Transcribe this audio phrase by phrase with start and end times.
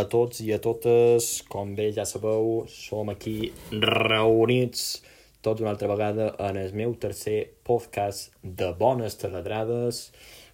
[0.00, 1.30] a tots i a totes.
[1.52, 5.02] Com bé ja sabeu, som aquí reunits
[5.44, 10.10] tots una altra vegada en el meu tercer podcast de bones teledrades.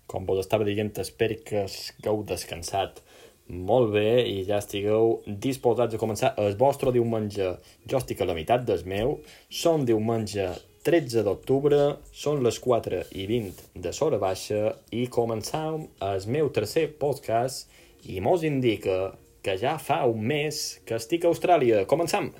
[0.06, 3.02] Com vos estava dient, espero que hagueu descansat
[3.46, 7.52] molt bé i ja estigueu disposats a començar el vostre diumenge.
[7.86, 9.18] Jo estic a la meitat del meu.
[9.50, 10.48] Som diumenge
[10.86, 16.92] 13 d'octubre, són les 4 i 20 de Sora Baixa i començam el meu tercer
[17.00, 17.70] podcast
[18.06, 21.84] i mos indica que ja fa un mes que estic a Austràlia.
[21.86, 22.32] Començam!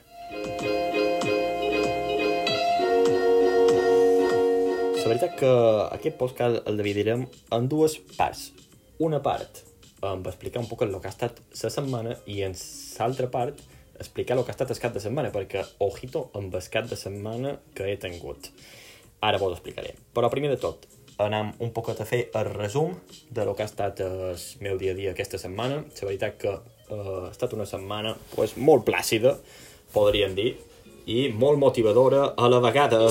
[4.97, 5.51] La veritat que
[5.95, 7.23] aquest podcast el dividirem
[7.55, 8.49] en dues parts.
[8.99, 9.63] Una part
[10.03, 13.63] amb explicar un poc el que ha estat la setmana i en l'altra part
[14.01, 16.99] explicar el que ha estat el cap de setmana, perquè ojito amb el cap de
[16.99, 18.51] setmana que he tingut.
[19.23, 19.95] Ara vos explicaré.
[20.13, 20.89] Però primer de tot,
[21.23, 22.99] anem un poquet a fer el resum
[23.31, 25.85] de lo que ha estat el meu dia a dia aquesta setmana.
[25.87, 26.59] La veritat que
[26.91, 29.37] eh, ha estat una setmana pues, molt plàcida,
[29.95, 30.53] podríem dir,
[31.07, 33.05] i molt motivadora a la vegada.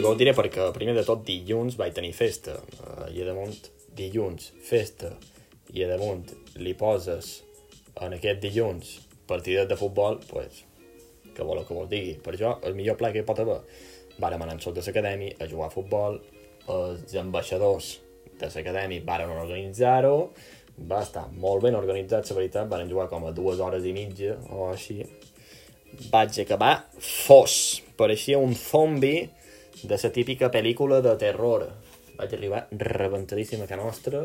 [0.00, 2.54] I vos diré perquè, primer de tot, dilluns vaig tenir festa.
[2.80, 5.12] Uh, I a damunt, dilluns, festa.
[5.76, 7.42] I a damunt li poses
[8.00, 8.94] en aquest dilluns
[9.28, 10.64] partides de futbol, pues,
[11.36, 12.16] que voleu que vos digui.
[12.24, 13.60] Per això, el millor pla que hi pot haver.
[14.20, 16.16] Vàrem anar sota l'acadèmia a jugar a futbol,
[16.70, 17.98] els ambaixadors
[18.40, 20.30] de l'acadèmia varen organitzar-ho,
[20.88, 24.36] va estar molt ben organitzat, la veritat, van jugar com a dues hores i mitja
[24.50, 25.02] o així.
[26.10, 29.28] Vaig acabar fos, pareixia un zombi
[29.82, 31.66] de la típica pel·lícula de terror.
[32.16, 34.24] Vaig arribar rebentadíssima a casa nostra.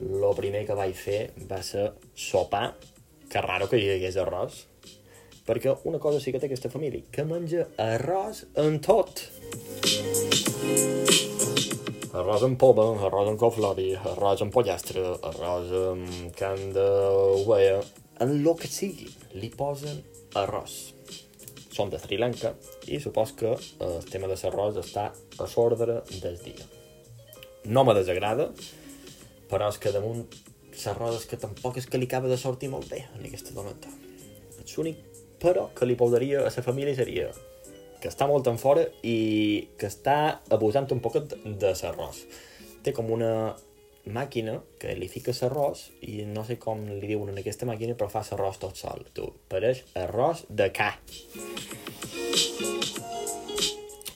[0.00, 2.74] Lo primer que vaig fer va ser sopar.
[3.30, 4.64] Que raro que hi hagués arròs.
[5.46, 9.24] Perquè una cosa sí que té aquesta família, que menja arròs en tot.
[12.10, 17.84] Arròs amb poma, arròs amb coflori, arròs amb pollastre, arròs amb carn d'ovella...
[18.20, 19.06] En lo que sigui,
[19.38, 20.00] li posen
[20.36, 20.74] arròs
[21.70, 22.50] són de Sri Lanka
[22.90, 26.66] i supos que el tema de l'arròs està a l'ordre del dia.
[27.70, 28.48] No me desagrada,
[29.48, 30.26] però és que damunt
[30.82, 33.94] l'arròs és que tampoc és que li acaba de sortir molt bé en aquesta doneta.
[34.74, 35.06] L'únic
[35.40, 37.30] però que li posaria a la família seria
[38.00, 42.24] que està molt en fora i que està abusant un poc de l'arròs.
[42.84, 43.32] Té com una
[44.08, 48.08] màquina que li fica l'arròs i no sé com li diuen en aquesta màquina però
[48.12, 50.94] fa l'arròs tot sol tu, pareix arròs de ca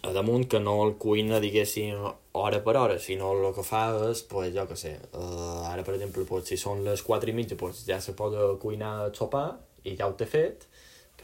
[0.05, 2.01] a damunt que no el cuina diguéssim
[2.33, 5.95] hora per hora sinó el que fa és, pues, jo que sé uh, ara per
[5.99, 9.51] exemple pues, si són les 4 i mitja pues, ja se pot cuinar el sopar
[9.85, 10.69] i ja ho té fet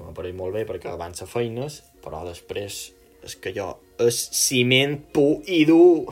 [0.00, 2.80] que m'apareix molt bé perquè avança feines però després
[3.20, 6.06] és que jo és ciment pu i dur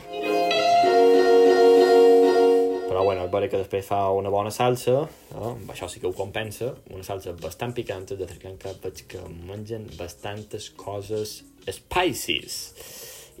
[2.89, 5.51] però bueno, és vera que després fa una bona salsa, no?
[5.53, 9.21] amb això sí que ho compensa, una salsa bastant picante de Sri Lanka, veig que
[9.47, 11.37] mengen bastantes coses
[11.69, 12.57] spices.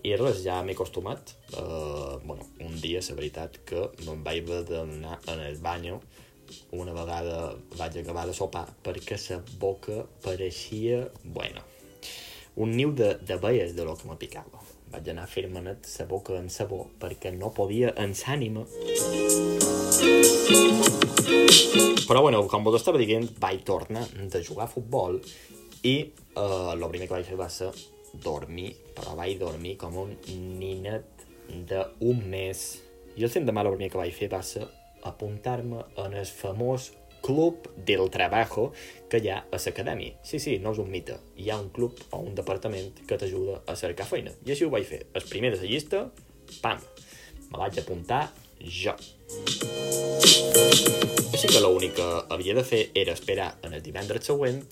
[0.05, 1.33] I res, ja m'he acostumat.
[1.51, 5.97] Uh, bueno, un dia, la veritat, que me'n vaig haver d'anar en el banyo
[6.71, 11.61] una vegada vaig acabar de sopar perquè la boca pareixia, bueno,
[12.55, 14.59] un niu d'abelles de, de lo que me picava.
[14.89, 18.65] Vaig anar fer-me net la boca en sabó perquè no podia en s'ànima.
[22.09, 25.19] Però bueno, com vos estava dient, vaig tornar de jugar a futbol
[25.83, 27.69] i eh, el primer que vaig fer va ser
[28.23, 30.15] dormir, però vaig dormir com un
[30.59, 31.25] ninet
[31.69, 32.65] d'un mes.
[33.15, 34.65] I el demà el primer que vaig fer va ser
[35.03, 38.71] apuntar-me en el famós Club del Trabajo
[39.09, 40.15] que hi ha a l'acadèmia.
[40.23, 41.17] Sí, sí, no és un mite.
[41.37, 44.31] Hi ha un club o un departament que t'ajuda a cercar feina.
[44.45, 45.05] I així ho vaig fer.
[45.13, 46.05] El primer de la llista,
[46.63, 46.79] pam,
[47.49, 48.29] me vaig apuntar
[48.59, 48.95] jo.
[51.29, 54.63] Així que l'únic que havia de fer era esperar en el divendres següent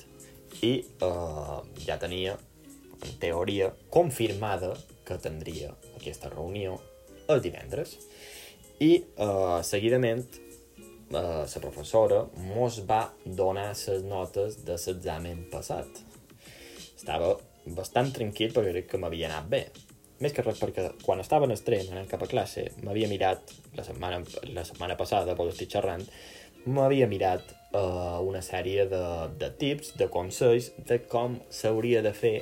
[0.66, 2.38] i eh, ja tenia,
[2.98, 4.74] en teoria, confirmada
[5.06, 6.80] que tindria aquesta reunió
[7.28, 7.98] el divendres.
[8.80, 10.26] I eh, seguidament
[11.10, 16.02] la uh, professora mos va donar les notes de l'examen passat.
[16.98, 17.32] Estava
[17.78, 19.62] bastant tranquil perquè crec que m'havia anat bé.
[20.20, 23.86] Més que res perquè quan estava en estrem, anant cap a classe, m'havia mirat, la
[23.88, 24.20] setmana,
[24.52, 26.04] la setmana passada, quan estic xerrant,
[26.66, 29.04] m'havia mirat uh, una sèrie de,
[29.40, 32.36] de tips, de consells, de com s'hauria de fer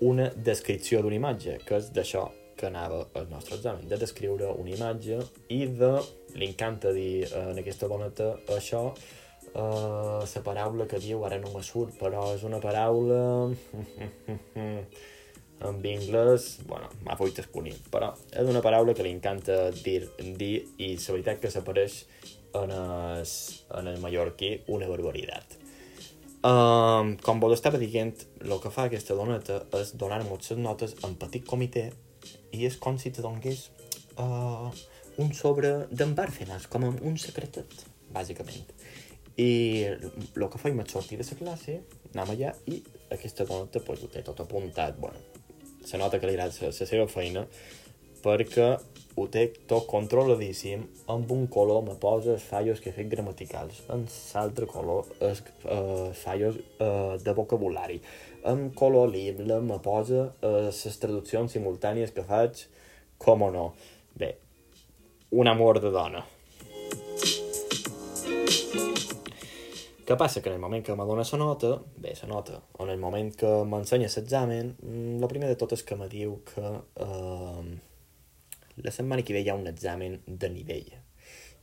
[0.00, 2.26] una descripció d'una imatge, que és d'això
[2.58, 5.20] que anava al nostre examen, de descriure una imatge
[5.54, 5.92] i de...
[6.38, 11.54] Li encanta dir eh, en aquesta doneta això, uh, la paraula que diu, ara no
[11.54, 13.22] me surt, però és una paraula...
[15.58, 20.04] en anglès, bueno, m'ha fet esponir, però és una paraula que li encanta dir,
[20.38, 22.04] dir i la veritat que s'apareix
[22.60, 23.24] en el,
[23.80, 25.58] en el mallorquí una barbaritat.
[26.38, 28.14] Um, com vos estava dient,
[28.44, 31.88] el que fa aquesta doneta és donar-nos les notes en petit comitè
[32.52, 33.68] i és com si te donés
[34.16, 34.70] uh,
[35.18, 37.74] un sobre d'en Bárcenas, com un secretet,
[38.14, 38.70] bàsicament.
[39.38, 39.50] I
[39.86, 41.80] el que faig és sortir de la classe,
[42.12, 42.80] anem allà i
[43.14, 44.98] aquesta doneta pues, ho té tot apuntat.
[44.98, 45.20] Bueno,
[45.84, 47.44] se nota que li agrada la seva feina
[48.24, 48.68] perquè
[49.18, 53.82] ho té tot controladíssim, amb un color me posa els fallos que he fet gramaticals,
[53.94, 57.98] en l'altre color els uh, fallos uh, de vocabulari,
[58.46, 62.66] amb color libre me posa les uh, traduccions simultànies que faig,
[63.18, 63.68] com o no.
[64.18, 64.36] Bé,
[65.34, 66.22] un amor de dona.
[70.08, 70.40] Què passa?
[70.40, 73.02] Que en el moment que me dona la nota, bé, la nota, o en el
[73.02, 76.70] moment que m'ensenya l'examen, mm, primer de tot és que me diu que
[77.04, 77.64] eh,
[78.84, 80.90] la setmana que ve hi ha un examen de nivell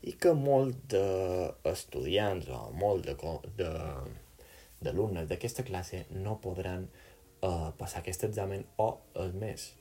[0.06, 3.10] i que molt d'estudiants o molt
[3.58, 8.90] d'alumnes d'aquesta classe no podran uh, passar aquest examen o,
[9.22, 9.72] el més,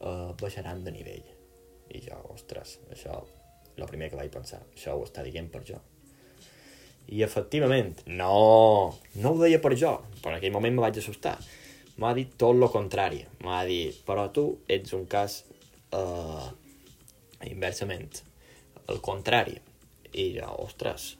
[0.00, 1.26] uh, baixaran de nivell.
[1.92, 3.18] I jo, ostres, això,
[3.74, 5.80] el primer que vaig pensar, això ho està dient per jo.
[7.10, 11.36] I efectivament, no, no ho deia per jo, però en aquell moment me vaig assustar.
[11.98, 13.26] M'ha dit tot el contrari.
[13.42, 15.42] M'ha dit, però tu ets un cas
[15.92, 16.46] uh,
[17.50, 18.22] inversament,
[18.88, 19.58] el contrari.
[20.12, 21.14] I jo, ostres,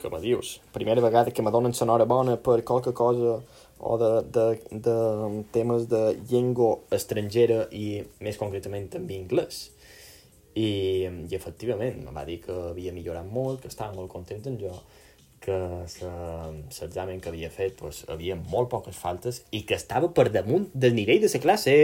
[0.00, 0.58] què me dius?
[0.74, 1.72] Primera vegada que me donen
[2.06, 3.40] bona per qualque cosa
[3.78, 9.70] o de, de, de temes de llengua estrangera i més concretament també anglès.
[10.54, 14.60] I, i efectivament, me va dir que havia millorat molt, que estava molt content amb
[14.60, 14.74] jo,
[15.44, 15.56] que
[16.80, 20.96] l'examen que havia fet pues, havia molt poques faltes i que estava per damunt del
[20.96, 21.76] nivell de la classe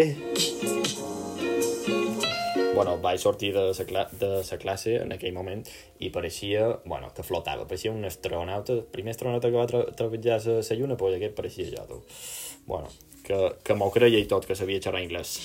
[2.80, 5.66] bueno, vaig sortir de la, cla de la classe en aquell moment
[6.00, 10.54] i pareixia, bueno, que flotava, pareixia un astronauta, el primer astronauta que va treballar a
[10.56, 12.00] la lluna, pues aquest pareixia jo, tu.
[12.64, 12.88] Bueno,
[13.26, 15.36] que, que m'ho creia i tot, que sabia xerrar anglès.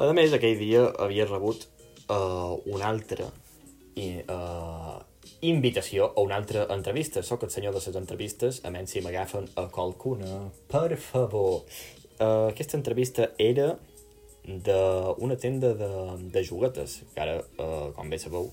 [0.00, 1.68] A més, aquell dia havia rebut
[2.08, 3.28] uh, una altra
[3.92, 5.02] i, uh,
[5.44, 7.20] invitació a una altra entrevista.
[7.20, 10.46] Soc el senyor de les entrevistes, a menys si m'agafen a qualcuna.
[10.72, 11.66] Per favor,
[12.22, 13.72] uh, aquesta entrevista era
[14.46, 15.90] d'una tenda de,
[16.34, 18.48] de juguetes, que ara, uh, com bé sabeu,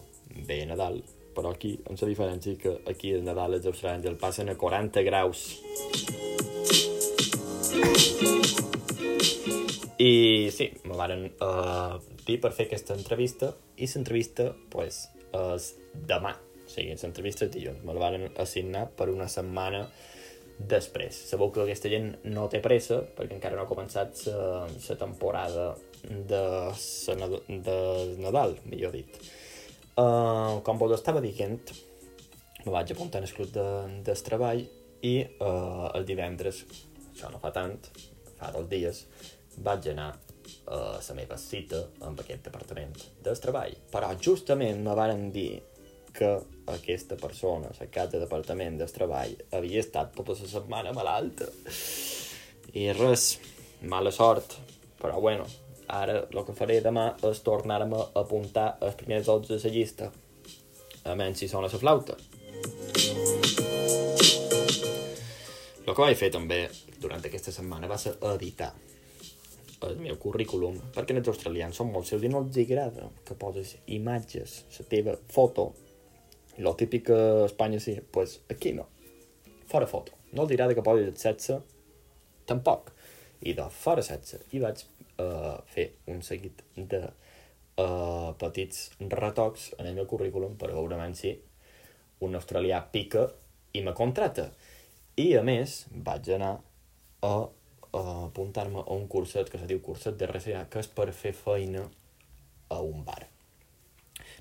[0.45, 0.99] ve Nadal,
[1.35, 5.05] però aquí, amb la diferència que aquí el Nadal els australians el passen a 40
[5.07, 5.45] graus.
[9.99, 15.73] I sí, me varen uh, dir per fer aquesta entrevista i l'entrevista, pues, és
[16.07, 16.35] demà.
[16.63, 17.81] O sigui, l'entrevista és dilluns.
[17.83, 19.87] Me la van assignar per una setmana
[20.59, 21.15] després.
[21.29, 25.71] Sabeu que aquesta gent no té pressa perquè encara no ha començat la temporada
[26.03, 26.43] de,
[26.75, 27.77] sa, de
[28.19, 29.19] Nadal, millor dit.
[29.99, 31.59] Uh, com vos estava dient,
[32.63, 33.65] me vaig apuntar en el club de,
[34.07, 34.61] del treball
[35.03, 36.63] i uh, el divendres,
[37.11, 37.75] això no fa tant,
[38.39, 39.03] fa dos dies,
[39.59, 40.13] vaig anar
[40.69, 43.75] a la meva cita amb aquest departament del treball.
[43.91, 45.51] Però justament me varen dir
[46.19, 46.29] que
[46.73, 51.47] aquesta persona, la cap de departament del treball, havia estat tota la setmana malalta.
[52.75, 53.31] I res,
[53.81, 54.57] mala sort,
[54.99, 55.47] però bueno,
[55.87, 60.11] ara el que faré demà és tornar-me a apuntar els primers 12 de la llista,
[61.05, 62.19] a menys si sona la flauta.
[65.87, 66.67] El que vaig fer també
[67.01, 68.69] durant aquesta setmana va ser editar
[69.87, 73.77] el meu currículum, perquè els australians són molt seus i no els agrada que poses
[73.95, 75.69] imatges, la teva foto,
[76.57, 78.87] lo típic a Espanya sí, pues aquí no.
[79.67, 80.13] Fora foto.
[80.31, 81.59] No el dirà de que posis el sexe,
[82.45, 82.91] tampoc.
[83.41, 84.41] I de fora sexe.
[84.51, 84.83] I vaig
[85.21, 91.37] uh, fer un seguit de uh, petits retocs en el meu currículum per veure si
[92.19, 93.29] un australià pica
[93.73, 94.49] i me contrata.
[95.15, 96.53] I, a més, vaig anar
[97.23, 97.33] a,
[97.93, 101.33] a apuntar-me a un curset que se diu curset de RCA, que és per fer
[101.33, 101.87] feina
[102.69, 103.27] a un bar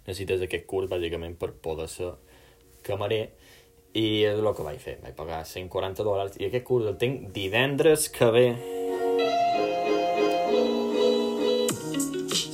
[0.09, 2.15] necessites aquest curs bàsicament per poder ser
[2.87, 3.29] camarer.
[3.99, 6.37] I és el que vaig fer, vaig pagar 140 dòlars.
[6.41, 8.47] I aquest curs el tinc divendres que ve.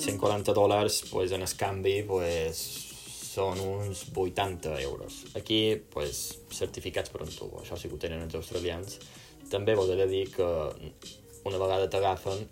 [0.05, 2.63] 140 dòlars pues, en el canvi pues,
[3.35, 5.25] són uns 80 euros.
[5.39, 7.63] Aquí pues, certificats per un tubo.
[7.63, 9.01] Això sí que ho tenen els australians.
[9.51, 10.49] També voldria dir que
[11.45, 12.47] una vegada t'agafen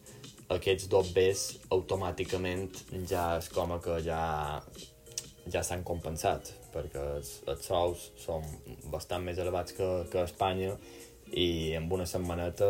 [0.52, 4.22] aquests dos Bs automàticament ja és com que ja
[5.50, 8.44] ja s'han compensat, perquè els, els sous són
[8.92, 10.76] bastant més elevats que, que a Espanya
[11.32, 12.68] i amb una setmaneta,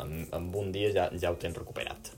[0.00, 2.12] amb, amb un dia ja, ja ho tens recuperat.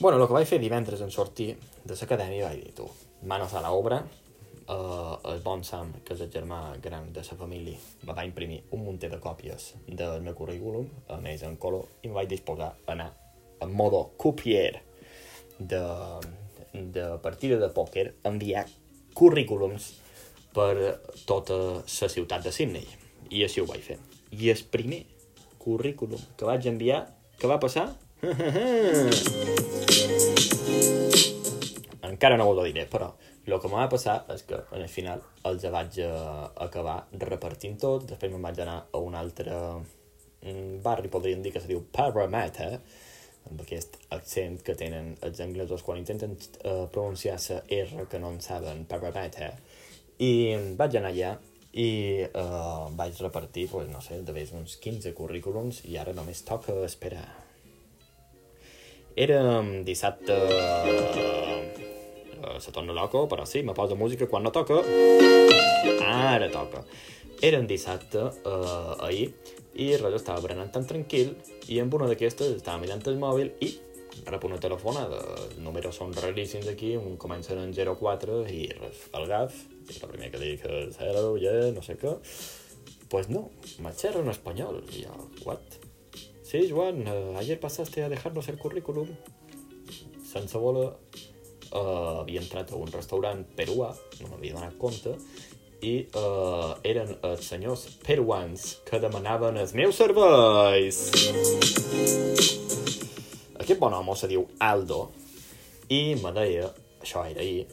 [0.00, 1.52] Bueno, el que vaig fer divendres en sortir
[1.84, 2.86] de l'acadèmia vaig dir, tu,
[3.28, 3.98] manos a l'obra,
[4.70, 8.62] uh, el bon Sam, que és el germà gran de la família, me va imprimir
[8.72, 12.72] un munter de còpies del meu currículum, a més en color, i em vaig disposar
[12.72, 13.10] a anar
[13.60, 14.80] en modo copier
[15.58, 15.82] de,
[16.72, 18.66] de partida de pòquer, enviar
[19.14, 19.92] currículums
[20.54, 22.86] per tota la ciutat de Sydney.
[23.30, 23.98] I així ho vaig fer.
[24.34, 25.04] I el primer
[25.62, 27.06] currículum que vaig enviar,
[27.38, 27.94] què va passar?
[32.10, 33.14] Encara no ho diré, però
[33.50, 38.06] el que m'ha passar és que en el final els vaig uh, acabar repartint tot,
[38.10, 42.76] després me'n vaig anar a un altre um, barri, podríem dir que se diu Parramatta,
[43.50, 48.32] amb aquest accent que tenen els anglesos quan intenten uh, pronunciar la R que no
[48.32, 49.52] en saben, Parramatta,
[50.22, 50.32] i
[50.78, 51.34] vaig anar allà
[51.70, 51.90] i
[52.26, 56.74] uh, vaig repartir, pues, no sé, de vegades uns 15 currículums i ara només toca
[56.86, 57.28] esperar.
[59.16, 59.40] Era
[59.86, 60.36] dissabte...
[62.40, 64.80] Uh, se torna loco, però sí, me posa música quan no toca.
[66.04, 66.84] Ara toca.
[67.40, 69.32] Era un dissabte uh, ahir
[69.74, 71.36] i res, estava berenant tan tranquil
[71.68, 73.70] i amb una d'aquestes estava mirant el mòbil i
[74.26, 75.20] rep una telefonada.
[75.36, 80.10] Els números són raríssims aquí, un comença en 04 i res, el GAF, i el
[80.10, 82.16] primer que dic és hello, yeah, no sé què.
[83.10, 83.48] Pues no,
[83.82, 84.84] me en espanyol.
[84.94, 85.80] I jo, what?
[86.44, 89.08] Sí, Joan, uh, ayer pasaste a dejarnos el currículum.
[90.26, 90.92] Sense voler,
[91.72, 95.16] uh, havia entrat a un restaurant peruà, no m'havia donat compte,
[95.82, 101.00] i uh, eren els senyors peruans que demanaven els meus serveis.
[103.60, 105.10] Aquest bon home se diu Aldo
[105.90, 106.70] i me deia,
[107.00, 107.66] això era ahir,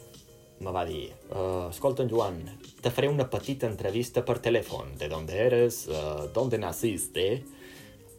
[0.63, 2.41] me va dir, uh, escolta, Joan,
[2.81, 4.95] te faré una petita entrevista per telèfon.
[4.97, 5.85] De dónde eres?
[5.87, 7.43] Uh, ¿Dónde naciste?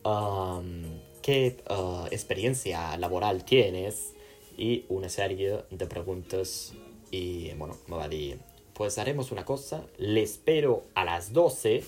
[0.04, 0.82] um,
[1.22, 4.14] qué uh, experiencia laboral tienes
[4.56, 6.74] y una serie de preguntas
[7.10, 8.38] y bueno, me va a decir,
[8.78, 11.82] pues haremos una cosa, le espero a las 12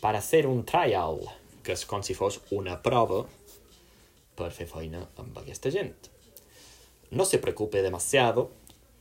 [0.00, 1.18] para hacer un trial,
[1.62, 3.18] que és com si fos una prova
[4.38, 6.08] per feina amb aquesta gent.
[7.12, 8.48] No se preocupe demasiado,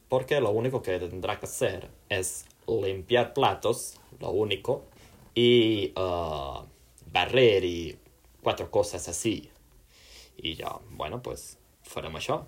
[0.09, 4.83] porque lo único que tendrá que hacer es limpiar platos, lo único,
[5.33, 6.65] y uh,
[7.13, 7.97] barrer y
[8.43, 9.49] quatre coses així.
[10.43, 11.55] I jo, bueno, pues,
[11.87, 12.43] farem això.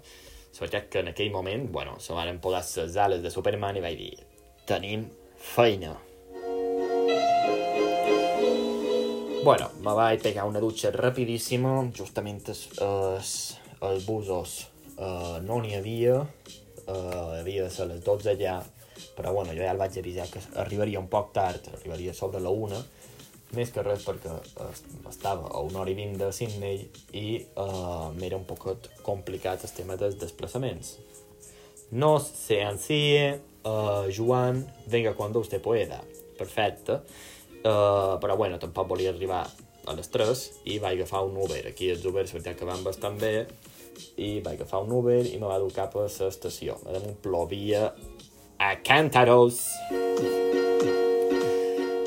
[0.59, 3.97] Veritat que en aquell moment, bueno, se van posar les ales de Superman i vaig
[3.97, 4.30] dir,
[4.65, 5.95] tenim feina.
[9.43, 13.31] Bueno, me vaig pegar una dutxa rapidíssima, justament els, els,
[13.81, 14.59] els busos
[15.01, 18.59] uh, no n'hi havia, uh, havia de ser les 12 ja,
[19.17, 22.53] però bueno, jo ja el vaig avisar que arribaria un poc tard, arribaria sobre la
[22.53, 22.83] 1,
[23.57, 24.37] més que res perquè
[25.09, 26.85] estava a una hora i vint de Sydney
[27.17, 27.25] i
[27.59, 28.69] uh, m'era un poc
[29.03, 30.99] complicat el tema dels desplaçaments.
[31.91, 36.01] No se ansíe, uh, Joan, venga cuando usted pueda.
[36.37, 37.01] Perfecte.
[37.61, 39.45] Uh, però bueno, tampoc volia arribar
[39.85, 41.61] a les 3 i vaig agafar un Uber.
[41.69, 43.45] Aquí els Ubers, veritat que van bastant bé,
[44.17, 46.79] i vaig agafar un Uber i me va dur cap a l'estació.
[46.85, 47.91] A damunt plovia
[48.61, 49.61] a càntaros.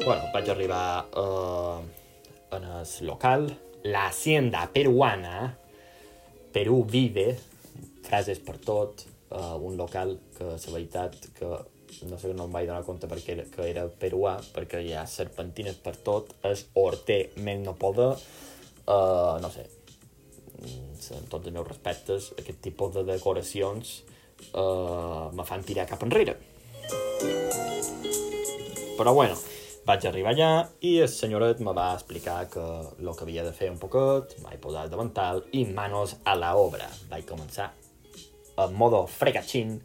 [0.04, 1.78] Bueno, vaig arribar uh,
[2.54, 3.49] en el local,
[3.84, 5.56] la hacienda peruana,
[6.54, 7.32] Perú vive,
[8.06, 11.50] frases per tot, uh, un local que la veritat que
[12.08, 14.94] no sé que no em vaig donar compte perquè era, que era peruà, perquè hi
[14.96, 18.12] ha serpentines per tot, és horter més no poder,
[18.88, 19.66] uh, no sé,
[20.64, 24.00] en tots els meus respectes, aquest tipus de decoracions
[24.52, 26.38] uh, me fan tirar cap enrere.
[28.94, 29.36] Però bueno,
[29.86, 30.50] vaig arribar allà
[30.86, 34.60] i el senyoret me va explicar que el que havia de fer un poquet, vaig
[34.62, 36.88] posar el davantal i manos a la obra.
[37.10, 37.72] Vaig començar
[38.73, 39.82] modo fregachín.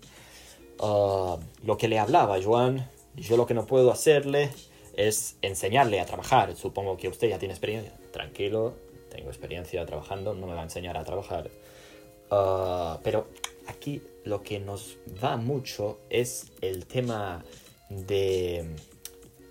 [0.80, 4.50] Uh, lo que le hablaba Joan, yo lo que no puedo hacerle
[4.96, 6.56] es enseñarle a trabajar.
[6.56, 7.94] Supongo que usted ya tiene experiencia.
[8.12, 8.74] Tranquilo,
[9.10, 11.50] tengo experiencia trabajando, no me va a enseñar a trabajar.
[12.32, 13.28] Uh, pero
[13.68, 17.44] aquí lo que nos va mucho es el tema
[17.90, 18.76] de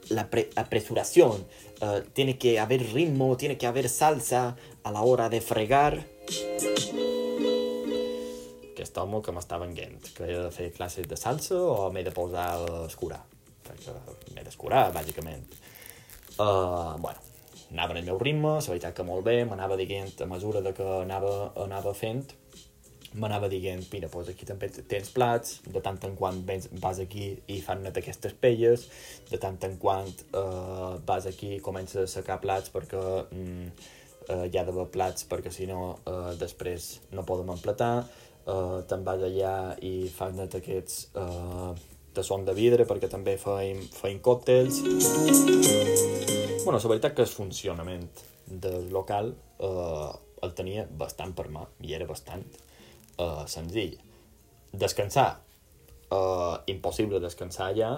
[0.09, 1.45] la apresuración,
[1.83, 6.07] uh, tiene que haber ritmo, tiene que haber salsa a la hora de fregar.
[8.89, 12.13] Aquest home que m'està venguent, que he de fer classes de salsa o m'he de
[12.17, 13.19] posar a escurar?
[13.67, 13.93] Perquè
[14.33, 15.43] m'he d'escurar, bàsicament.
[16.41, 17.21] Uh, bueno,
[17.75, 20.73] anava en el meu ritme, la veritat que molt bé, m'anava dient a mesura de
[20.73, 21.33] que anava,
[21.67, 22.33] anava fent,
[23.13, 26.41] m'anava dient, mira, doncs aquí també tens plats, de tant en quant
[26.81, 28.87] vas aquí i fan net aquestes pelles,
[29.29, 33.69] de tant en quant eh, vas aquí i comences a sacar plats perquè mm,
[34.33, 38.07] eh, hi ha d'haver plats perquè si no eh, després no podem emplatar,
[38.49, 41.73] uh, te'n vas allà i fas net aquests uh,
[42.15, 44.81] de son de vidre perquè també feim, feim còctels.
[46.65, 48.09] bueno, la veritat que el funcionament
[48.49, 50.11] del local uh,
[50.43, 52.45] el tenia bastant per mà i era bastant
[53.19, 53.97] uh, senzill.
[54.73, 55.31] Descansar,
[56.11, 57.93] uh, impossible descansar allà,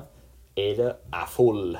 [0.56, 1.76] era a full.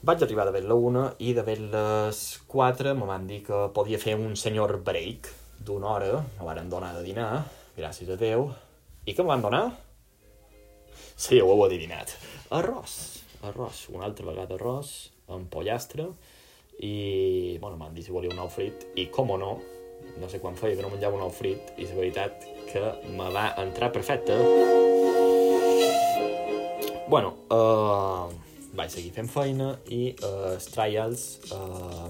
[0.00, 4.14] Vaig arribar de la una i de les 4 me van dir que podia fer
[4.16, 5.28] un senyor break
[5.60, 7.44] d'una hora, me van donar de dinar,
[7.76, 8.48] gràcies a Déu.
[9.04, 9.64] I què me van donar?
[11.20, 12.14] Sí, ho heu adivinat.
[12.56, 12.96] Arròs.
[13.44, 13.86] Arròs.
[13.92, 16.08] Una altra vegada arròs amb pollastre
[16.80, 19.52] i, bueno, m'han dit si volia un ou frit i, com o no,
[20.20, 23.28] no sé quan feia que no menjava un ou frit i la veritat que me
[23.34, 24.36] va entrar perfecte.
[27.10, 28.32] Bueno, uh,
[28.78, 32.08] vaig seguir fent feina i uh, els trials uh,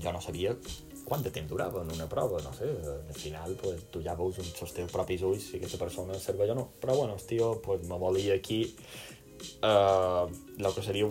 [0.00, 0.56] jo no sabia
[1.12, 4.38] quant de temps durava en una prova, no sé, al final pues, tu ja veus
[4.40, 7.52] amb els teus propis ulls si aquesta persona serveix o no, però bueno, el tio
[7.64, 8.62] pues, me volia aquí
[9.60, 10.24] uh,
[10.56, 11.10] el que seria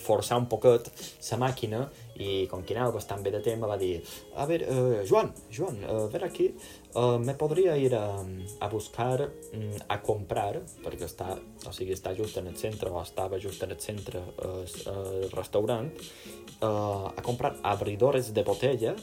[0.00, 0.88] forçar un poquet
[1.28, 1.82] la màquina
[2.22, 4.00] i com que anava bastant bé de tema va dir
[4.36, 6.48] a veure, uh, Joan, Joan, uh, ver aquí
[6.94, 8.06] uh, me podria ir a,
[8.60, 11.34] a buscar um, a comprar perquè està,
[11.66, 15.30] o sigui, està just en el centre o estava just en el centre uh, el
[15.34, 15.92] restaurant
[16.62, 18.96] uh, a comprar abridores de botella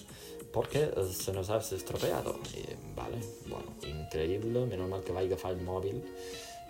[0.54, 2.38] porque se nos ha estropeado.
[2.54, 3.18] I, vale,
[3.50, 5.98] bueno, increïble, menys mal que vaig agafar el mòbil.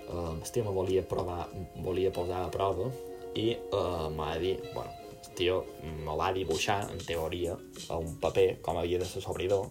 [0.08, 1.50] Uh, hòstia, me volia provar,
[1.84, 2.90] volia posar a prova
[3.36, 5.03] i uh, m'ha dit, bueno,
[5.36, 5.64] tio
[6.06, 7.56] me va dibuixar, en teoria,
[7.90, 9.70] a un paper, com havia de ser s'obridor,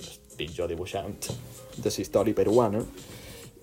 [0.00, 1.14] estic jo dibuixant,
[1.76, 2.82] de la història peruana,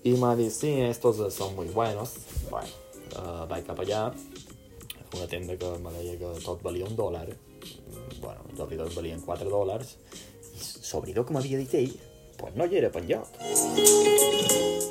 [0.04, 2.16] i m'ha dit, sí, estos son muy buenos.
[2.50, 2.68] Bueno,
[3.16, 4.06] uh, vaig cap allà,
[5.14, 7.28] una tenda que me deia que tot valia un dòlar,
[8.20, 9.96] bueno, els obridors valien 4 dòlars,
[10.54, 11.94] i l'obridor que m'havia dit ell,
[12.38, 13.40] pues no hi era per lloc.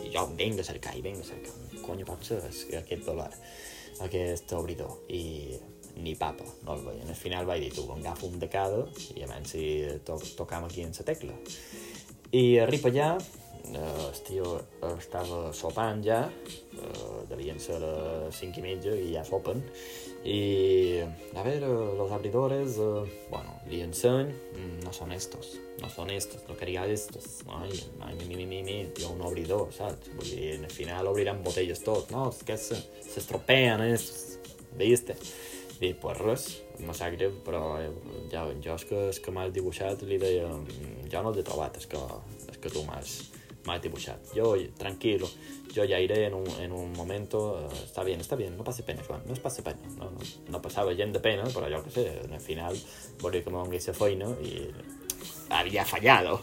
[0.03, 1.53] I jo venc a cercar, i venc a cercar,
[1.85, 3.31] conyo pot ser aquest dòlar
[4.01, 5.03] aquest obridor.
[5.09, 5.57] I
[5.97, 7.07] ni papa, no el veien.
[7.09, 8.83] Al final vaig dir, tu, agafo un de cada
[9.15, 9.63] i a menys si
[10.05, 11.37] to tocam aquí en la tecla.
[12.33, 13.09] I arriba allà,
[13.71, 14.55] eh, el tio
[14.97, 16.23] estava sopant ja,
[16.73, 19.61] eh, devien ser les cinc i mitja i ja sopen,
[20.25, 21.03] i
[21.35, 26.43] a veure, los abridores, eh, bueno, li enseny, mm, no són estos, no són estos,
[26.49, 30.09] no quería estos, ai, ai, mi, mi, mi, mi, jo un obridor, saps?
[30.17, 34.39] Vull dir, al final obriran botelles tot, no, és que se, se estropean estos,
[34.79, 35.17] viste?
[35.83, 36.47] I, pues res,
[36.79, 37.91] me sap greu, però eh,
[38.31, 40.49] ja, jo és que, és que m'has dibuixat li deia,
[41.11, 42.01] jo no l'he trobat, és que,
[42.49, 43.17] és que tu m'has
[43.63, 44.33] m'has dibuixat.
[44.35, 45.29] Jo, tranquilo,
[45.73, 48.83] yo ya iré en un, en un momento, uh, está bien, está bien, no pase
[48.83, 49.79] pena, Joan, no es passe pena.
[49.97, 50.19] No, no,
[50.49, 52.77] no passava gent de pena, però jo que sé, al final
[53.21, 54.67] volia que me donés la feina i
[55.49, 56.41] havia fallado.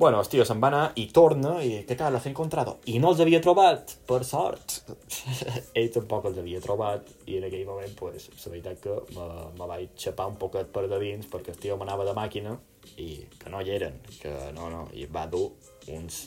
[0.00, 2.78] Bueno, el tio se'n va anar i torna i què tal, has encontrado?
[2.88, 4.78] I no els havia trobat, per sort.
[5.76, 9.26] Ell tampoc els havia trobat i en aquell moment, pues, la veritat que me,
[9.58, 12.56] me vaig xapar un poquet per de dins perquè el tio m'anava de màquina
[12.96, 15.50] i que no hi eren, que no, no, i va dur
[15.92, 16.22] uns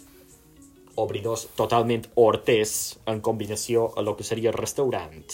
[1.01, 5.25] obridors totalment horters en combinació a lo que seria el restaurant.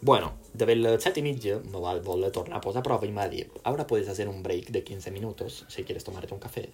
[0.00, 2.82] Bueno, de las 7 y media me va a volver a tornar a posar a
[2.82, 5.84] prova y me va a dir ahora puedes hacer un break de 15 minutos si
[5.84, 6.68] quieres tomarte un cafè.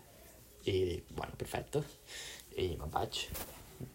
[0.65, 1.83] I, bueno, perfecte.
[2.57, 3.25] I me'n vaig.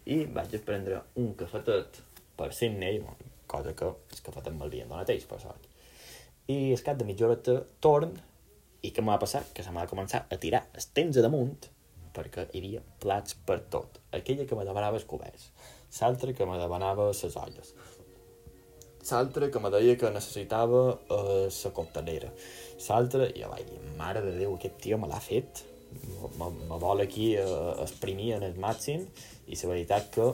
[0.04, 2.02] I vaig a prendre un cafetet
[2.36, 3.00] per Sydney,
[3.46, 5.64] cosa que els cafetet m'havien donat ells, per sort.
[6.52, 8.12] I al cap de mitja horeta torn
[8.84, 9.48] i què m'ha passat?
[9.56, 11.70] Que se m'ha començar a tirar els temps a damunt
[12.12, 14.02] perquè hi havia plats per tot.
[14.12, 15.48] Aquella que me demanava els coberts,
[16.00, 17.72] l'altra que me demanava les olles,
[19.10, 22.30] l'altre que me deia que necessitava eh, la coctelera.
[22.88, 25.64] L'altre, i jo vaig dir, mare de Déu, aquest tio me l'ha fet,
[26.38, 27.48] me, me vol aquí eh,
[27.82, 29.06] exprimir en el màxim,
[29.48, 30.32] i la veritat que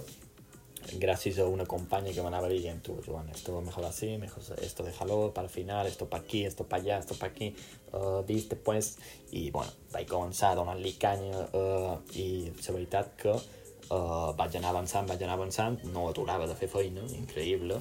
[1.00, 5.32] gràcies a una companya que m'anava dient tu, Joan, esto mejor así, mejor esto déjalo
[5.32, 7.54] para el final, esto para aquí, esto para allá, esto para aquí,
[7.92, 8.98] uh, viste, pues,
[9.32, 14.74] i, bueno, vaig començar a donar-li canya uh, i la veritat que uh, vaig anar
[14.74, 17.80] avançant, vaig anar avançant, no aturava de fer feina, increïble,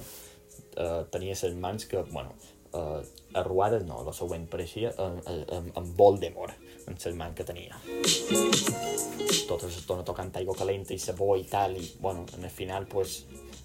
[0.76, 2.34] uh, tenia les mans que, bueno,
[2.74, 3.00] uh,
[3.38, 6.54] arruades no, la següent pareixia amb, amb, amb Voldemort,
[6.88, 7.78] en les mans que tenia.
[9.48, 13.22] Tota l'estona tocant aigua calenta i sabó i tal, i, bueno, en el final, pues,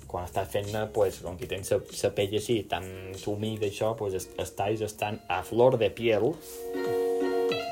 [0.09, 2.87] quan estàs fent-ne, pues, com que tens la pell així, tan
[3.29, 6.31] humida això, pues, els talls estan a flor de piel.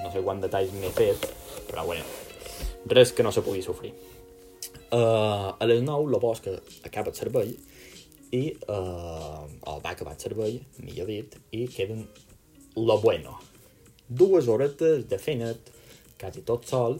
[0.03, 1.25] No sé quant detalls m'he fet,
[1.69, 2.05] però, bueno,
[2.85, 3.95] res que no se pugui sofrir.
[4.87, 6.45] Uh, a les 9, el bosc
[6.87, 7.49] acaba el servei
[8.31, 12.05] i, eh, o va acabar el servei, millor dit, i queden
[12.75, 13.37] lo bueno.
[14.07, 15.71] Dues horetes de feina't,
[16.19, 16.99] quasi tot sol,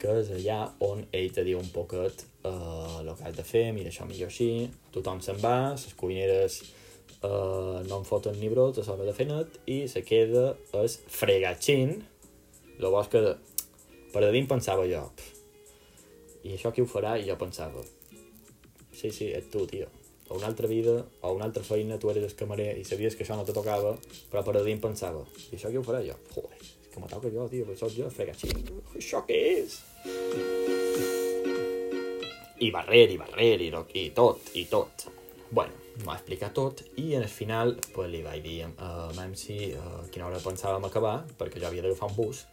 [0.00, 3.66] que és allà on ell te diu un poquet uh, el que has de fer,
[3.76, 6.62] mira això millor així, tothom se'n va, les cuineres
[7.20, 11.98] uh, no en foten ni brot a l'hora de feina't i se queda es fregatxin,
[12.78, 13.36] el bosc que
[14.14, 15.04] per a dins pensava jo,
[16.42, 17.16] i això qui ho farà?
[17.20, 17.84] I jo pensava,
[18.96, 19.99] sí, sí, ets tu, tio.
[20.30, 23.24] O una altra vida, o una altra feina, tu eres el camarer i sabies que
[23.26, 23.96] això no te tocava,
[24.30, 26.04] però per a dins pensava, i això qui ho farà?
[26.06, 28.62] Jo, joder, és que me toca jo, tio, soc jo, fregatxin,
[28.94, 29.80] això què és?
[32.62, 33.72] I barrer, i barrer, i,
[34.04, 35.08] i tot, i tot.
[35.50, 35.74] Bueno,
[36.06, 40.28] m'ha explicat tot i en el final pues, li vaig dir a Mamsi uh, quina
[40.28, 42.44] hora pensàvem acabar perquè jo havia d'agafar un bus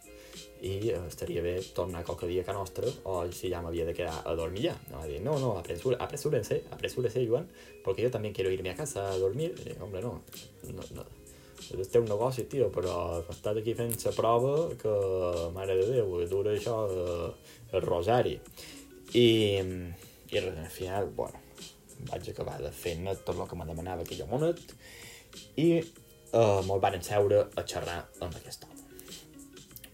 [0.62, 3.94] i uh, estaria bé tornar qualque dia a casa nostra o si ja m'havia de
[3.94, 4.74] quedar a dormir ja.
[4.90, 6.62] No, va dir, no, no, apresur, apresúrense,
[7.26, 7.48] Joan,
[7.84, 9.54] porque yo también quiero irme a casa a dormir.
[9.66, 10.22] I, hombre, no,
[10.74, 11.04] no, no.
[11.68, 14.94] És teu negoci, tio, però estàs aquí fent la prova que,
[15.52, 17.28] mare de Déu, dura això eh,
[17.74, 18.38] el rosari.
[19.12, 19.26] I,
[20.32, 21.42] i al final, bueno,
[22.08, 24.62] vaig acabar de fer tot el que me demanava aquella monet
[25.56, 28.77] i uh, me'l van seure a xerrar amb aquest home.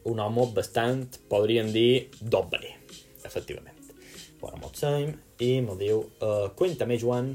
[0.04, 2.74] Un home bastant, podríem dir, doble,
[3.24, 3.78] efectivament.
[4.40, 7.30] Bueno, mos seim i me diu, uh, cuéntame, Joan,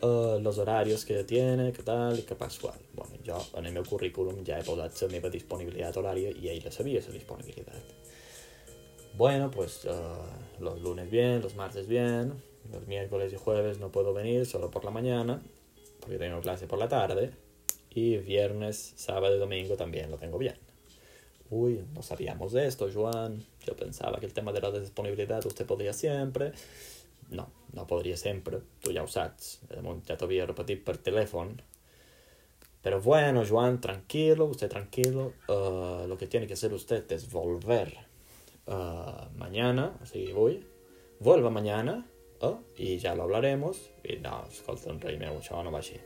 [0.00, 2.78] uh, los horarios que tiene, que tal, i que pasqual.
[2.94, 6.64] Bueno, jo en el meu currículum ja he posat la meva disponibilitat horària i ell
[6.64, 7.92] la sabia, la disponibilitat.
[9.16, 12.32] Bueno, pues uh, los lunes bien, los martes bien,
[12.72, 15.42] los miércoles y jueves no puedo venir solo por la mañana,
[16.00, 17.32] porque tengo clase por la tarde,
[17.90, 20.65] y viernes, sábado y domingo también lo tengo bien.
[21.50, 23.44] Uy, no sabíamos de esto, Joan.
[23.64, 26.52] Yo pensaba que el tema de la disponibilidad usted podría siempre.
[27.30, 28.58] No, no podría siempre.
[28.80, 29.60] Tú ya usats.
[30.06, 31.52] Ya te había repetido por teléfono.
[32.82, 35.32] Pero bueno, Joan, tranquilo, usted tranquilo.
[35.48, 37.92] Uh, lo que tiene que hacer usted es volver
[38.66, 40.64] uh, mañana, así voy.
[41.18, 42.06] Vuelva mañana
[42.40, 43.90] oh, i ja lo hablaremos.
[44.04, 45.98] I no, escolta, un rei meu, això no va així.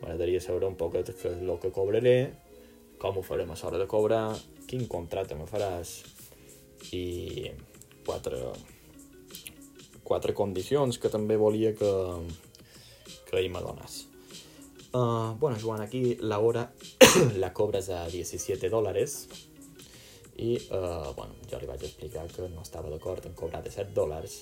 [0.00, 2.32] M'agradaria saber un poc què és el que cobraré,
[2.98, 4.26] com ho farem a l'hora de cobrar,
[4.68, 6.02] quin contracte me faràs
[6.92, 7.50] i
[8.06, 8.38] quatre,
[10.04, 11.92] quatre condicions que també volia que,
[13.30, 14.06] que me dones.
[14.92, 16.72] Uh, bueno, Joan, aquí la hora
[17.42, 19.18] la cobres a 17 dòlars
[20.38, 24.38] i uh, bueno, jo li vaig explicar que no estava d'acord en cobrar 17 dòlars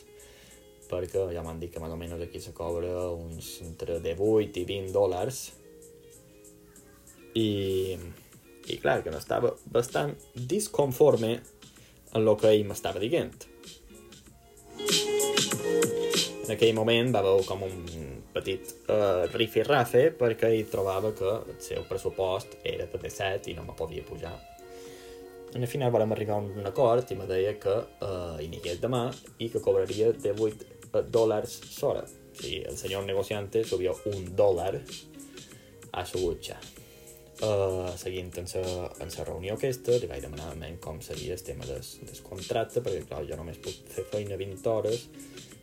[0.87, 4.64] perquè ja m'han dit que més o menys aquí se cobra uns entre 18 i
[4.69, 5.40] 20 dòlars
[7.35, 7.49] i,
[8.72, 11.37] i clar, que n'estava bastant disconforme
[12.12, 13.35] en el que ell m'estava dient.
[16.46, 17.79] En aquell moment va haver com un
[18.37, 23.64] petit uh, rifirrafe perquè ell trobava que el seu pressupost era de 17 i no
[23.66, 24.37] me podia pujar.
[25.55, 28.81] En el final vam arribar a un acord i me deia que uh, hi anigués
[28.83, 29.09] demà
[29.40, 32.05] i que cobraria 18 dólares l'hora.
[32.07, 34.74] O sigui, el senyor negociante subió un dòlar
[35.92, 36.61] a su butxa.
[37.37, 42.22] Uh, seguint en la, reunió aquesta, li vaig demanar com seria el tema del, del
[42.25, 45.05] contracte, perquè clar, jo només puc fer feina 20 hores,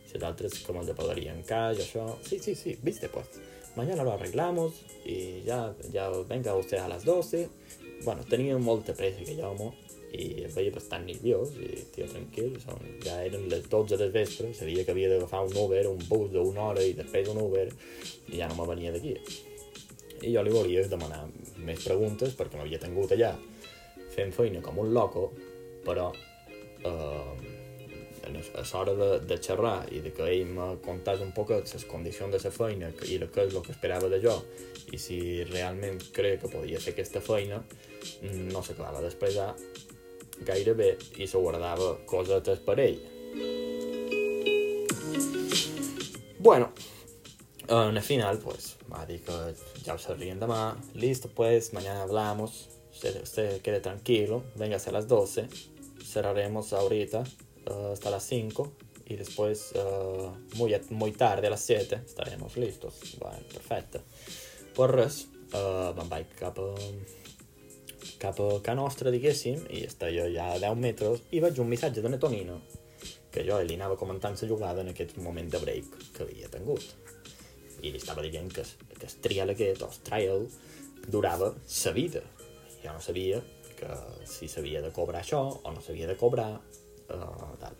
[0.06, 2.06] si l'altre com el de pagaria en cas, això...
[2.22, 3.26] Sí, sí, sí, viste, pues.
[3.74, 7.48] Mañana lo arreglamos y ya, ya venga usted a las 12.
[8.04, 9.72] Bueno, tenia molta pressa que jo,
[10.14, 14.52] i es veia bastant nerviós i tio tranquil, són, ja eren les 12 del vespre,
[14.54, 18.38] sabia que havia d'agafar un Uber, un bus d'una hora i després un Uber i
[18.38, 19.16] ja no me venia d'aquí.
[20.22, 21.24] I jo li volia demanar
[21.66, 23.34] més preguntes perquè m'havia tingut allà
[24.14, 25.30] fent feina com un loco,
[25.84, 27.54] però eh,
[28.24, 32.32] a l'hora de, de xerrar i de que ell me contàs un poc les condicions
[32.32, 34.36] de la feina i el que és el que esperava de jo
[34.92, 35.18] i si
[35.50, 37.60] realment crec que podia fer aquesta feina
[38.52, 39.52] no s'acabava d'expressar
[40.46, 42.98] gairebé i se guardava cosetes per ell.
[46.38, 46.72] Bueno,
[47.68, 52.68] en el final, pues, va dir que ya os ríen demà, listo, pues, mañana hablamos,
[52.92, 55.48] usted, usted quede tranquilo, véngase a las 12,
[56.04, 57.24] cerraremos ahorita
[57.70, 58.72] uh, hasta las 5
[59.06, 62.94] y después uh, muy, muy tarde a las 7 estaremos listos.
[63.18, 64.00] Bueno, perfecte.
[64.74, 66.70] Pues res, uh, me'n vaig cap a,
[68.18, 72.02] cap a Can Nostra, diguéssim, i estava ja a 10 metres, i veig un missatge
[72.02, 72.58] de Netonino,
[73.30, 77.03] que jo li anava comentant la jugada en aquest moment de break que havia tingut.
[77.84, 80.46] I li estava dient que, que el trial aquest, el trial,
[81.12, 82.22] durava sa vida.
[82.80, 83.42] Jo no sabia
[83.76, 83.90] que
[84.28, 87.76] si s'havia de cobrar això o no s'havia de cobrar, uh, tal.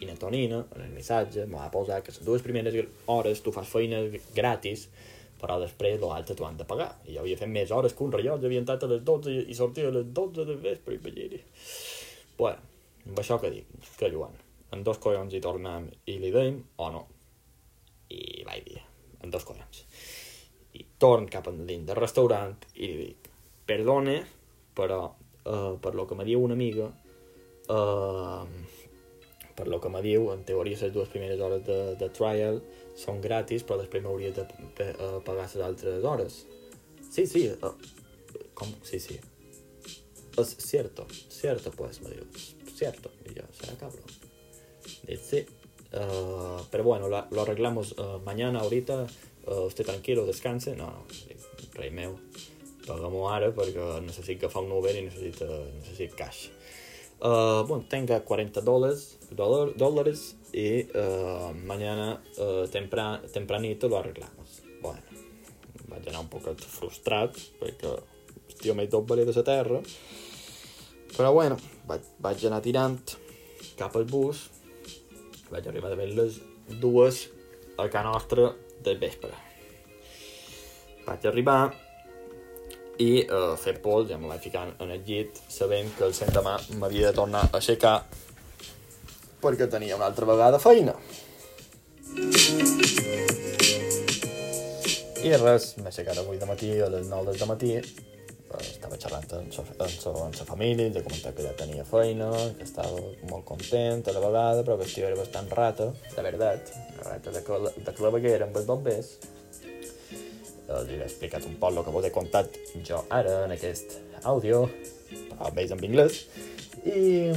[0.00, 2.74] I Netonino, en el missatge, m'ho va posar que les dues primeres
[3.08, 4.02] hores tu fas feina
[4.36, 4.90] gratis
[5.40, 6.88] però després l'altre t'ho han de pagar.
[7.06, 9.56] I jo havia fet més hores que un rellotge, havia entrat a les 12 i
[9.56, 11.42] sortia a les 12 de vespre i veia
[12.38, 12.60] Bueno,
[13.06, 14.34] amb això que dic, que Joan,
[14.72, 17.06] en dos collons hi tornem i li deim o no.
[18.12, 18.82] I vaig dir,
[19.26, 19.82] en dos collons.
[20.76, 23.30] I torn cap endins del restaurant i li dic,
[23.66, 24.20] perdone,
[24.76, 26.88] però uh, per lo que me diu una amiga,
[27.72, 28.42] uh,
[29.56, 32.60] per lo que me diu, en teoria les dues primeres hores de, de trial
[32.96, 36.44] són gratis, però després m'hauria de, uh, pagar les altres hores.
[37.10, 37.72] Sí, sí, uh,
[38.54, 38.72] com?
[38.84, 39.18] Sí, sí.
[40.36, 42.26] Es cierto, cierto, pues, me diu,
[42.76, 43.10] cierto.
[43.24, 44.04] Y yo, será cabrón.
[45.08, 45.65] Dice, sí.
[45.92, 49.06] Uh, pero bueno, lo, lo arreglamos uh, mañana, ahorita,
[49.46, 50.76] uh, usted tranquilo, descanse.
[50.76, 51.06] No, no,
[51.76, 52.16] rei meu,
[52.86, 55.42] paga-m'ho ara perquè necessit agafar un Uber i necessit,
[55.78, 56.48] necessit cash.
[57.18, 64.62] Uh, bueno, tenga 40 dólares, dólares y uh, mañana uh, tempran, tempranito lo arreglamos.
[64.82, 65.00] Bueno,
[65.88, 69.80] vaig anar un poc frustrat perquè el tio m'he tot de la terra,
[71.16, 71.56] però bueno,
[71.88, 73.00] vaig, vaig anar tirant
[73.78, 74.50] cap al bus,
[75.50, 76.38] vaig arribar de les
[76.82, 77.26] dues
[77.76, 78.52] a casa nostra
[78.84, 79.32] del vespre.
[81.06, 81.60] Vaig arribar
[82.98, 86.56] i uh, fer pols, ja me vaig ficar en el llit, sabent que el demà
[86.80, 87.98] m'havia de tornar a aixecar
[89.42, 90.96] perquè tenia una altra vegada feina.
[95.26, 97.72] I res, m'he aixecat avui de matí, a les 9 del matí,
[98.62, 104.06] estava xerrant amb sa família, de comentar que ja tenia feina, que estava molt content
[104.06, 106.72] a la vegada, però que el tio era bastant rata, de veritat,
[107.04, 107.42] rata de,
[107.86, 109.12] de claveguera amb els bombers,
[110.66, 114.64] els he explicat un poc el que vos he contat jo ara en aquest àudio,
[115.30, 116.24] però més en anglès,
[116.86, 117.30] i,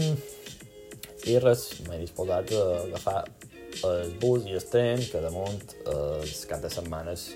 [1.30, 3.20] i res, m'he disposat a agafar
[3.86, 7.28] el bus i el tren, que damunt eh, els caps de setmanes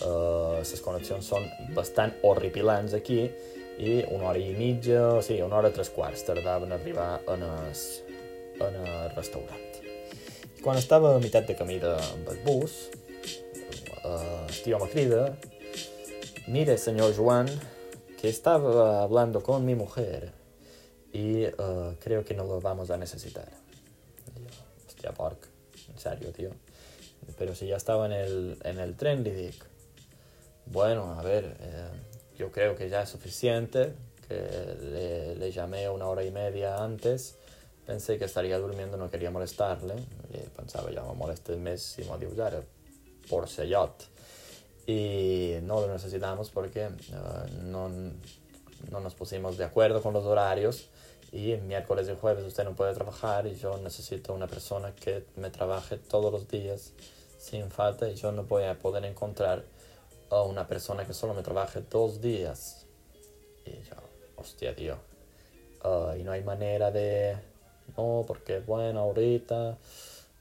[0.00, 3.22] eh, les connexions són bastant horripilants aquí
[3.80, 7.10] i una hora i mitja, o sigui, una hora i tres quarts tardaven a arribar
[7.32, 7.70] en el,
[8.66, 9.66] en el restaurant.
[10.58, 12.76] I quan estava a meitat de camí de, amb el bus,
[14.04, 15.30] uh, tío me crida,
[16.48, 17.48] mire señor Juan,
[18.20, 20.32] que estaba hablando con mi mujer
[21.12, 23.48] y uh, creo que no lo vamos a necesitar.
[24.36, 24.46] yo,
[24.86, 25.48] hostia, Park,
[25.88, 26.50] en serio, tío.
[27.38, 29.58] Pero si ya estaba en el, en el tren, le dije,
[30.70, 31.88] bueno, a ver, eh,
[32.38, 33.94] yo creo que ya es suficiente,
[34.28, 34.34] que
[34.80, 37.36] le, le, llamé una hora y media antes,
[37.86, 39.94] pensé que estaría durmiendo, no quería molestarle,
[40.32, 42.34] y pensaba, ya me molesté el mes si me digo,
[43.28, 44.08] por Sellot.
[44.86, 50.88] Y no lo necesitamos porque uh, no, no nos pusimos de acuerdo con los horarios
[51.32, 55.50] y miércoles y jueves usted no puede trabajar y yo necesito una persona que me
[55.50, 56.92] trabaje todos los días
[57.38, 59.64] sin falta y yo no voy a poder encontrar
[60.30, 62.86] a una persona que solo me trabaje dos días.
[63.66, 63.96] Y yo,
[64.36, 64.96] hostia, tío.
[65.84, 67.36] Uh, y no hay manera de...
[67.96, 69.76] No, porque bueno, ahorita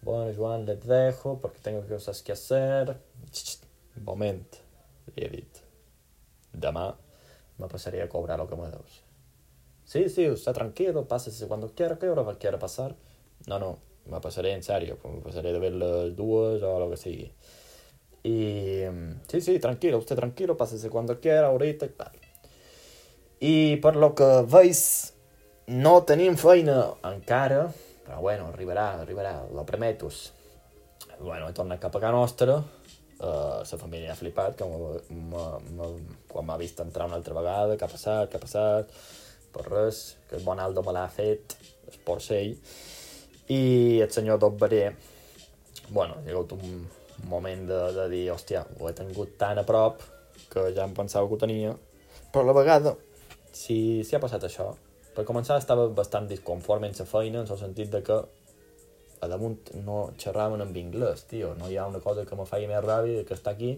[0.02, 2.96] bueno, Joan, les dejo porque tengo cosas que hacer.
[3.98, 4.56] Un moment,
[5.16, 5.58] li he dit.
[6.54, 6.96] Demà
[7.60, 9.04] me pasaré a cobrar lo que me deus.
[9.84, 12.96] Sí, sí, usted tranquilo, pásese cuando quiera, ¿qué hora quiera pasar?
[13.48, 16.98] No, no, me pasaré en serio, me pasaré de ver las dues o lo que
[16.98, 17.34] sigui.
[18.24, 18.84] Y
[19.28, 22.12] sí, sí, tranquilo, usted tranquilo, pásese cuando quiera, ahorita y tal.
[23.40, 25.14] I per lo que veis,
[25.68, 27.70] no tenim feina encara,
[28.04, 30.10] però bueno, arribarà, arribarà, lo prometo.
[31.22, 35.62] Bueno, he tornat cap a casa nostra, uh, la família ha flipat, que m -m
[35.72, 38.92] -m quan m'ha vist entrar una altra vegada, què ha passat, què ha passat,
[39.54, 41.56] per res, que el bon Aldo me l'ha fet,
[41.88, 42.58] el porcell,
[43.48, 44.96] i el senyor Dobbaré,
[45.90, 46.88] bueno, ha hagut un
[47.28, 50.04] moment de, de dir, hòstia, ho he tingut tan a prop
[50.50, 51.76] que ja em pensava que ho tenia,
[52.34, 52.96] però a la vegada,
[53.52, 54.72] si, si ha passat això,
[55.16, 58.20] per començar estava bastant disconforme amb la feina, en el sentit de que
[59.20, 61.54] a damunt no xerraven en anglès, tio.
[61.60, 63.74] No hi ha una cosa que me feia més ràbia que està aquí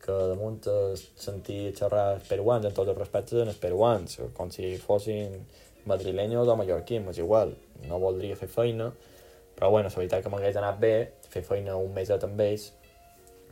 [0.00, 0.64] que damunt
[0.96, 5.36] sentir xerrar peruans, en tots els respectes, en els peruans, com si fossin
[5.90, 7.52] madrilenyos o mallorquins, és igual.
[7.84, 8.88] No voldria fer feina,
[9.60, 10.94] però bueno, la veritat que m'hagués anat bé
[11.28, 12.70] fer feina un meset amb ells,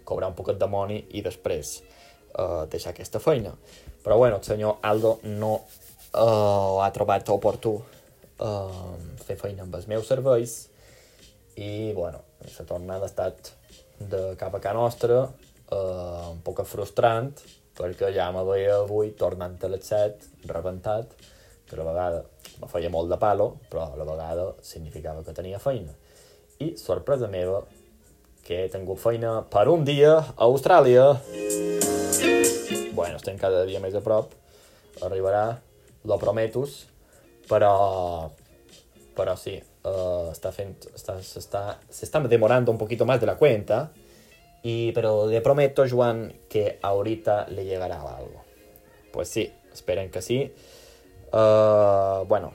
[0.09, 3.53] cobrar un poquet de moni i després uh, deixar aquesta feina.
[4.01, 9.85] Però bueno, el senyor Aldo no uh, ha trobat oportú uh, fer feina amb els
[9.93, 10.57] meus serveis
[11.61, 13.53] i, bueno, la tornada ha estat
[14.01, 17.35] de cap a casa nostra uh, un poc frustrant
[17.77, 21.13] perquè ja me veia avui tornant a les 7, rebentat,
[21.69, 22.25] que a vegada
[22.59, 25.93] me feia molt de palo, però a la vegada significava que tenia feina.
[26.59, 27.63] I, sorpresa meva,
[28.43, 31.07] que he tingut feina per un dia a Austràlia.
[32.97, 34.33] Bueno, estem cada dia més a prop.
[35.05, 35.61] Arribarà,
[36.05, 36.87] lo prometos,
[37.51, 38.31] però...
[39.19, 40.77] Però sí, uh, està fent...
[40.95, 43.91] Està, s'està, demorando un poquito más de la cuenta,
[44.63, 48.45] y, pero le prometo, Joan, que ahorita le llegará algo.
[49.13, 50.53] Pues sí, esperen que sí.
[51.29, 52.53] Uh, bueno,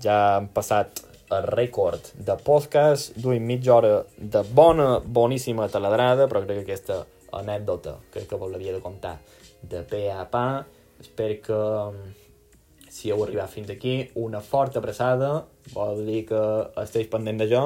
[0.00, 1.02] ja hem passat
[1.34, 7.00] el rècord de podcast, duim mitja hora de bona, boníssima taladrada, però crec que aquesta
[7.34, 9.18] anècdota crec que volia de contar
[9.62, 10.64] de pe a pa.
[11.00, 11.60] Espero que
[12.94, 16.42] si heu arribat fins aquí, una forta abraçada, vol dir que
[16.84, 17.64] esteu pendent de jo,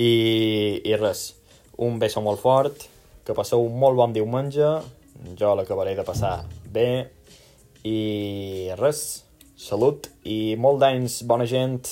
[0.00, 1.28] i, i res,
[1.76, 2.88] un beso molt fort,
[3.26, 4.70] que passeu un molt bon diumenge,
[5.36, 6.38] jo l'acabaré de passar
[6.72, 6.88] bé,
[7.84, 9.25] i res,
[9.56, 11.88] Salut i molt d'anys, bona gent!